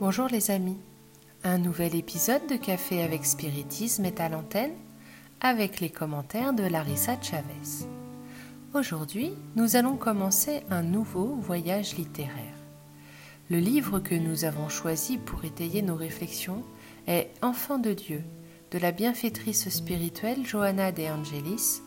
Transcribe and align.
Bonjour 0.00 0.28
les 0.28 0.50
amis, 0.50 0.78
un 1.44 1.58
nouvel 1.58 1.94
épisode 1.94 2.46
de 2.46 2.56
Café 2.56 3.02
avec 3.02 3.26
Spiritisme 3.26 4.06
est 4.06 4.18
à 4.18 4.30
l'antenne 4.30 4.72
avec 5.42 5.78
les 5.78 5.90
commentaires 5.90 6.54
de 6.54 6.62
Larissa 6.62 7.20
Chavez. 7.20 7.84
Aujourd'hui, 8.72 9.34
nous 9.56 9.76
allons 9.76 9.98
commencer 9.98 10.62
un 10.70 10.82
nouveau 10.82 11.36
voyage 11.42 11.98
littéraire. 11.98 12.56
Le 13.50 13.58
livre 13.58 13.98
que 13.98 14.14
nous 14.14 14.46
avons 14.46 14.70
choisi 14.70 15.18
pour 15.18 15.44
étayer 15.44 15.82
nos 15.82 15.96
réflexions 15.96 16.64
est 17.06 17.28
Enfant 17.42 17.76
de 17.76 17.92
Dieu 17.92 18.22
de 18.70 18.78
la 18.78 18.92
bienfaitrice 18.92 19.68
spirituelle 19.68 20.46
Johanna 20.46 20.92
de 20.92 21.02
Angelis 21.02 21.82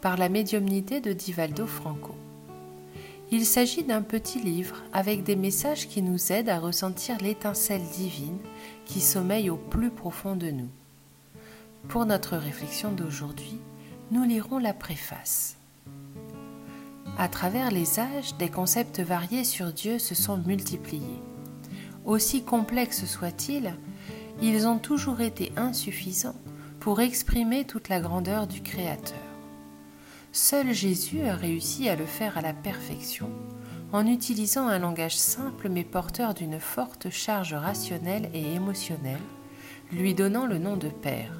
par 0.00 0.16
la 0.16 0.28
médiumnité 0.28 1.00
de 1.00 1.12
Divaldo 1.12 1.68
Franco. 1.68 2.16
Il 3.34 3.46
s'agit 3.46 3.82
d'un 3.82 4.02
petit 4.02 4.38
livre 4.40 4.82
avec 4.92 5.24
des 5.24 5.36
messages 5.36 5.88
qui 5.88 6.02
nous 6.02 6.32
aident 6.32 6.50
à 6.50 6.58
ressentir 6.58 7.16
l'étincelle 7.16 7.80
divine 7.96 8.36
qui 8.84 9.00
sommeille 9.00 9.48
au 9.48 9.56
plus 9.56 9.88
profond 9.88 10.36
de 10.36 10.50
nous. 10.50 10.68
Pour 11.88 12.04
notre 12.04 12.36
réflexion 12.36 12.92
d'aujourd'hui, 12.92 13.58
nous 14.10 14.24
lirons 14.24 14.58
la 14.58 14.74
préface. 14.74 15.56
À 17.16 17.28
travers 17.28 17.70
les 17.70 17.98
âges, 17.98 18.36
des 18.38 18.50
concepts 18.50 19.00
variés 19.00 19.44
sur 19.44 19.72
Dieu 19.72 19.98
se 19.98 20.14
sont 20.14 20.36
multipliés. 20.36 21.22
Aussi 22.04 22.42
complexes 22.42 23.06
soient-ils, 23.06 23.74
ils 24.42 24.66
ont 24.66 24.78
toujours 24.78 25.22
été 25.22 25.52
insuffisants 25.56 26.36
pour 26.80 27.00
exprimer 27.00 27.64
toute 27.64 27.88
la 27.88 28.00
grandeur 28.00 28.46
du 28.46 28.60
Créateur. 28.60 29.31
Seul 30.34 30.72
Jésus 30.72 31.20
a 31.26 31.34
réussi 31.34 31.90
à 31.90 31.96
le 31.96 32.06
faire 32.06 32.38
à 32.38 32.40
la 32.40 32.54
perfection 32.54 33.28
en 33.92 34.06
utilisant 34.06 34.66
un 34.66 34.78
langage 34.78 35.18
simple 35.18 35.68
mais 35.68 35.84
porteur 35.84 36.32
d'une 36.32 36.58
forte 36.58 37.10
charge 37.10 37.52
rationnelle 37.52 38.30
et 38.32 38.54
émotionnelle, 38.54 39.20
lui 39.92 40.14
donnant 40.14 40.46
le 40.46 40.56
nom 40.56 40.78
de 40.78 40.88
Père. 40.88 41.34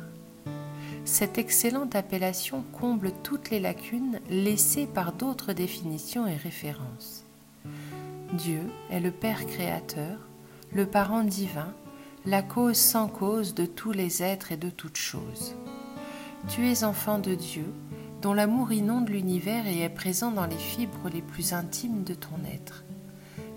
Cette 1.06 1.38
excellente 1.38 1.96
appellation 1.96 2.62
comble 2.78 3.12
toutes 3.22 3.48
les 3.48 3.60
lacunes 3.60 4.20
laissées 4.28 4.86
par 4.86 5.14
d'autres 5.14 5.54
définitions 5.54 6.27
et 6.27 6.36
références. 6.36 7.24
Dieu 8.34 8.60
est 8.90 9.00
le 9.00 9.10
Père 9.10 9.46
créateur, 9.46 10.18
le 10.70 10.84
parent 10.84 11.24
divin, 11.24 11.72
la 12.27 12.42
cause 12.42 12.77
sans 12.77 13.08
cause 13.08 13.54
de 13.54 13.64
tous 13.64 13.92
les 13.92 14.22
êtres 14.22 14.52
et 14.52 14.58
de 14.58 14.68
toutes 14.68 14.98
choses. 14.98 15.54
Tu 16.48 16.68
es 16.68 16.84
enfant 16.84 17.18
de 17.18 17.34
Dieu, 17.34 17.64
dont 18.22 18.32
l'amour 18.32 18.70
inonde 18.70 19.08
l'univers 19.08 19.66
et 19.66 19.80
est 19.80 19.88
présent 19.88 20.30
dans 20.30 20.46
les 20.46 20.56
fibres 20.56 21.08
les 21.12 21.22
plus 21.22 21.52
intimes 21.52 22.04
de 22.04 22.14
ton 22.14 22.38
être. 22.54 22.84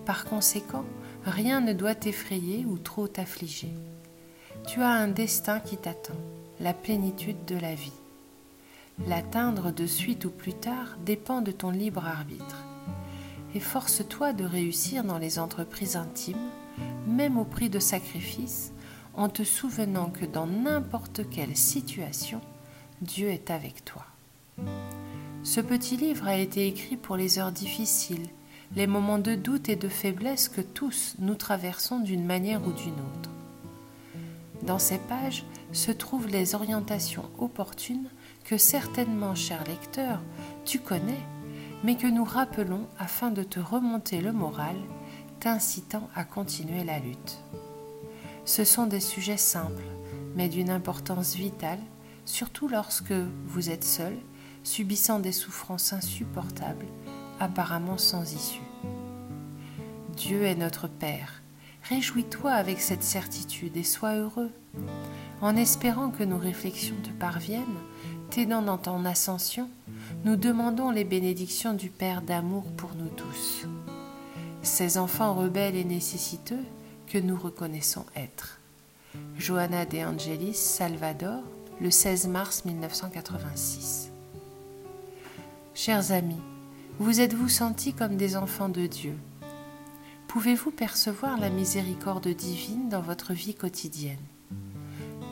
Par 0.05 0.25
conséquent, 0.25 0.85
rien 1.23 1.61
ne 1.61 1.71
doit 1.71 1.94
t'effrayer 1.94 2.66
ou 2.66 2.80
trop 2.80 3.08
t'affliger. 3.08 3.69
Tu 4.67 4.81
as 4.81 4.89
un 4.89 5.08
destin 5.08 5.59
qui 5.59 5.77
t'attend, 5.77 6.16
la 6.59 6.73
plénitude 6.73 7.45
de 7.45 7.55
la 7.55 7.75
vie. 7.75 7.93
L'atteindre 9.08 9.71
de 9.71 9.86
suite 9.86 10.25
ou 10.25 10.31
plus 10.31 10.55
tard 10.55 10.97
dépend 11.05 11.41
de 11.41 11.52
ton 11.52 11.69
libre 11.69 12.05
arbitre. 12.05 12.66
Efforce-toi 13.53 14.33
de 14.33 14.45
réussir 14.45 15.03
dans 15.03 15.19
les 15.19 15.38
entreprises 15.38 15.95
intimes, 15.95 16.49
même 17.08 17.38
au 17.38 17.45
prix 17.45 17.69
de 17.69 17.80
sacrifices, 17.80 18.73
en 19.13 19.30
te 19.30 19.43
souvenant 19.43 20.09
que 20.09 20.25
dans 20.25 20.48
n'importe 20.48 21.30
quelle 21.30 21.55
situation, 21.55 22.42
Dieu 23.02 23.27
est 23.30 23.52
avec 23.52 23.86
toi. 23.86 24.05
Ce 25.43 25.61
petit 25.61 25.95
livre 25.95 26.27
a 26.27 26.38
été 26.38 26.67
écrit 26.67 26.98
pour 26.98 27.16
les 27.16 27.38
heures 27.38 27.52
difficiles, 27.52 28.27
les 28.76 28.88
moments 28.88 29.20
de 29.20 29.36
doute 29.36 29.70
et 29.70 29.76
de 29.76 29.88
faiblesse 29.88 30.49
que 30.49 30.61
tous 30.61 31.16
nous 31.20 31.36
traversons 31.36 31.99
d'une 31.99 32.26
manière 32.26 32.66
ou 32.67 32.71
d'une 32.71 32.93
autre. 32.93 33.30
Dans 34.64 34.80
ces 34.80 34.98
pages 34.98 35.45
se 35.71 35.92
trouvent 35.92 36.27
les 36.27 36.55
orientations 36.55 37.30
opportunes 37.38 38.10
que 38.43 38.58
certainement, 38.58 39.36
cher 39.36 39.64
lecteur, 39.66 40.20
tu 40.66 40.80
connais, 40.80 41.22
mais 41.83 41.95
que 41.95 42.08
nous 42.08 42.23
rappelons 42.23 42.87
afin 42.98 43.30
de 43.30 43.43
te 43.43 43.60
remonter 43.60 44.22
le 44.22 44.32
moral, 44.32 44.76
t'incitant 45.39 46.10
à 46.16 46.23
continuer 46.23 46.83
la 46.83 46.98
lutte. 46.98 47.39
Ce 48.45 48.64
sont 48.64 48.87
des 48.87 48.99
sujets 48.99 49.37
simples, 49.37 49.86
mais 50.36 50.49
d'une 50.49 50.72
importance 50.72 51.36
vitale, 51.36 51.80
surtout 52.26 52.67
lorsque 52.67 53.14
vous 53.45 53.70
êtes 53.70 53.83
seul 53.83 54.17
subissant 54.65 55.20
des 55.20 55.31
souffrances 55.31 55.93
insupportables, 55.93 56.86
apparemment 57.39 57.98
sans 57.98 58.33
issue. 58.33 58.61
Dieu 60.15 60.43
est 60.43 60.55
notre 60.55 60.87
Père. 60.87 61.42
Réjouis-toi 61.83 62.52
avec 62.52 62.80
cette 62.80 63.04
certitude 63.04 63.77
et 63.77 63.83
sois 63.83 64.15
heureux. 64.15 64.52
En 65.42 65.55
espérant 65.55 66.09
que 66.09 66.23
nos 66.23 66.37
réflexions 66.37 66.95
te 67.04 67.09
parviennent, 67.09 67.64
t'aidant 68.31 68.61
dans 68.61 68.77
ton 68.77 69.05
ascension, 69.05 69.70
nous 70.23 70.36
demandons 70.36 70.89
les 70.89 71.04
bénédictions 71.04 71.73
du 71.73 71.89
Père 71.89 72.21
d'amour 72.21 72.64
pour 72.77 72.95
nous 72.95 73.09
tous. 73.09 73.67
Ces 74.64 74.98
enfants 74.98 75.36
rebelles 75.36 75.75
et 75.75 75.83
nécessiteux 75.83 76.64
que 77.08 77.20
nous 77.20 77.37
reconnaissons 77.37 78.05
être. 78.15 78.59
Johanna 79.37 79.86
de 79.86 79.99
Angelis, 79.99 80.55
Salvador, 80.55 81.43
le 81.80 81.92
16 81.92 82.27
mars 82.27 82.65
1986. 82.65 84.11
Chers 85.77 86.13
amis, 86.13 86.41
vous 86.99 87.19
êtes-vous 87.19 87.49
sentis 87.49 87.91
comme 87.91 88.15
des 88.15 88.37
enfants 88.37 88.69
de 88.69 88.87
Dieu? 88.87 89.17
Pouvez-vous 90.30 90.71
percevoir 90.71 91.37
la 91.37 91.49
miséricorde 91.49 92.30
divine 92.30 92.87
dans 92.87 93.02
votre 93.02 93.33
vie 93.33 93.55
quotidienne? 93.55 94.23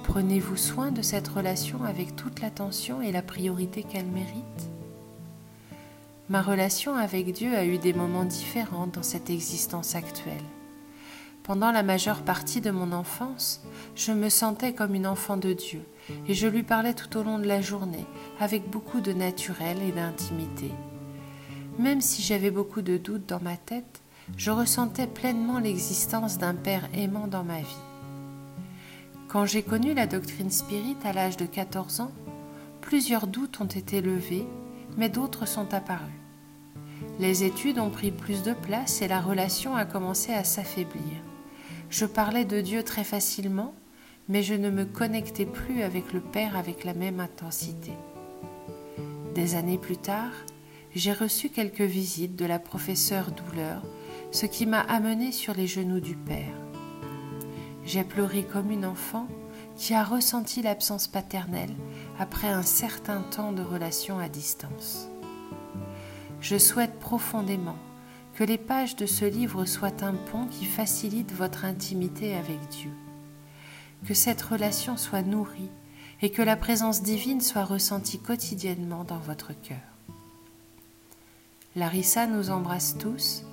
Prenez-vous 0.04 0.58
soin 0.58 0.92
de 0.92 1.02
cette 1.02 1.30
relation 1.30 1.86
avec 1.86 2.18
toute 2.18 2.42
l'attention 2.42 3.02
et 3.02 3.14
la 3.14 3.22
priorité 3.22 3.84
qu'elle 3.84 4.08
mérite? 4.08 4.70
Ma 6.28 6.42
relation 6.42 6.94
avec 6.94 7.32
Dieu 7.32 7.56
a 7.56 7.64
eu 7.64 7.78
des 7.78 7.94
moments 7.94 8.26
différents 8.26 8.88
dans 8.88 9.02
cette 9.02 9.30
existence 9.30 9.96
actuelle. 9.96 10.44
Pendant 11.44 11.74
la 11.74 11.84
majeure 11.84 12.22
partie 12.22 12.62
de 12.62 12.72
mon 12.72 12.94
enfance, 12.94 13.62
je 13.98 14.14
me 14.14 14.30
sentais 14.30 14.72
comme 14.72 14.96
une 14.96 15.06
enfant 15.06 15.36
de 15.36 15.52
Dieu 15.52 15.82
et 16.26 16.34
je 16.34 16.48
lui 16.48 16.64
parlais 16.64 16.94
tout 16.94 17.18
au 17.18 17.24
long 17.24 17.38
de 17.38 17.46
la 17.46 17.60
journée 17.60 18.06
avec 18.40 18.70
beaucoup 18.70 19.02
de 19.02 19.12
naturel 19.12 19.78
et 19.82 19.92
d'intimité. 19.92 20.72
Même 21.78 22.00
si 22.00 22.22
j'avais 22.22 22.50
beaucoup 22.50 22.82
de 22.82 22.96
doutes 22.96 23.28
dans 23.28 23.42
ma 23.42 23.58
tête, 23.58 24.02
je 24.38 24.52
ressentais 24.52 25.06
pleinement 25.06 25.60
l'existence 25.60 26.38
d'un 26.38 26.56
Père 26.56 26.88
aimant 26.94 27.28
dans 27.28 27.44
ma 27.44 27.60
vie. 27.60 27.84
Quand 29.28 29.46
j'ai 29.46 29.64
connu 29.64 29.94
la 29.94 30.08
doctrine 30.08 30.52
spirit 30.52 30.96
à 31.04 31.12
l'âge 31.12 31.36
de 31.36 31.46
14 31.46 32.00
ans, 32.00 32.12
plusieurs 32.80 33.28
doutes 33.28 33.60
ont 33.60 33.66
été 33.66 34.00
levés, 34.00 34.48
mais 34.96 35.10
d'autres 35.10 35.46
sont 35.46 35.74
apparus. 35.74 36.08
Les 37.20 37.44
études 37.44 37.80
ont 37.80 37.90
pris 37.90 38.12
plus 38.12 38.44
de 38.44 38.54
place 38.54 39.02
et 39.02 39.10
la 39.10 39.20
relation 39.20 39.76
a 39.76 39.84
commencé 39.84 40.32
à 40.34 40.46
s'affaiblir. 40.46 41.22
Je 41.94 42.08
parlais 42.08 42.44
de 42.44 42.60
Dieu 42.60 42.82
très 42.82 43.04
facilement, 43.04 43.76
mais 44.28 44.42
je 44.42 44.56
ne 44.56 44.72
me 44.72 44.84
connectais 44.84 45.46
plus 45.46 45.84
avec 45.84 46.12
le 46.12 46.22
Père 46.22 46.58
avec 46.58 46.86
la 46.86 46.96
même 46.96 47.20
intensité. 47.20 47.92
Des 49.36 49.54
années 49.54 49.78
plus 49.78 49.98
tard, 49.98 50.32
j'ai 50.96 51.14
reçu 51.14 51.50
quelques 51.50 51.82
visites 51.82 52.36
de 52.36 52.46
la 52.46 52.58
professeure 52.58 53.30
Douleur, 53.30 53.84
ce 54.32 54.48
qui 54.48 54.66
m'a 54.66 54.80
amené 54.80 55.32
sur 55.32 55.54
les 55.54 55.68
genoux 55.68 56.00
du 56.00 56.16
Père. 56.16 56.58
J'ai 57.86 58.04
pleuré 58.04 58.42
comme 58.42 58.72
une 58.72 58.88
enfant 58.88 59.28
qui 59.76 59.94
a 59.94 60.04
ressenti 60.04 60.64
l'absence 60.64 61.08
paternelle 61.08 61.76
après 62.18 62.50
un 62.50 62.64
certain 62.64 63.22
temps 63.22 63.52
de 63.52 63.62
relation 63.62 64.18
à 64.18 64.30
distance. 64.30 65.10
Je 66.42 66.58
souhaite 66.58 66.98
profondément 66.98 67.78
que 68.36 68.44
les 68.44 68.58
pages 68.58 68.96
de 68.96 69.06
ce 69.06 69.26
livre 69.26 69.66
soient 69.66 70.04
un 70.04 70.14
pont 70.14 70.48
qui 70.48 70.66
facilite 70.66 71.32
votre 71.34 71.66
intimité 71.66 72.36
avec 72.36 72.60
Dieu 72.70 72.92
que 74.04 74.14
cette 74.14 74.42
relation 74.42 74.98
soit 74.98 75.22
nourrie 75.22 75.70
et 76.22 76.30
que 76.30 76.42
la 76.42 76.56
présence 76.56 77.02
divine 77.02 77.42
soit 77.42 77.64
ressentie 77.66 78.20
quotidiennement 78.20 79.04
dans 79.04 79.20
votre 79.20 79.54
cœur. 79.62 79.78
Larissa 81.76 82.28
nous 82.28 82.50
embrasse 82.50 82.98
tous 82.98 83.44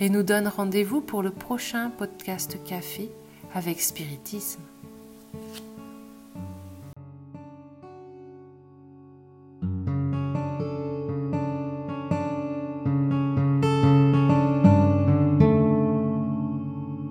et 0.00 0.10
nous 0.10 0.22
donne 0.22 0.48
rendez-vous 0.48 1.00
pour 1.00 1.22
le 1.22 1.30
prochain 1.30 1.90
podcast 1.90 2.58
café 2.64 3.10
avec 3.54 3.80
spiritisme. 3.80 4.62